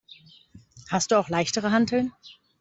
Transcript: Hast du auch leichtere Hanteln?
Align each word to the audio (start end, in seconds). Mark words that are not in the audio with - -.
Hast 0.89 1.11
du 1.11 1.19
auch 1.19 1.29
leichtere 1.29 1.69
Hanteln? 1.69 2.11